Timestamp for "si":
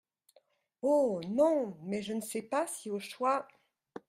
2.65-2.89